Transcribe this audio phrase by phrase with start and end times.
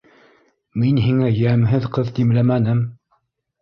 [0.85, 2.87] Мин һиңә йәмһеҙ ҡыҙ димләмәнем.